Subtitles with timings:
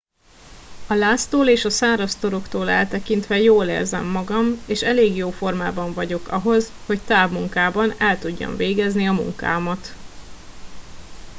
[0.87, 6.27] a láztól és a száraz toroktól eltekintve jól érzem magam és elég jó formában vagyok
[6.27, 9.95] ahhoz hogy távmunkában el tudjam végezni a munkámat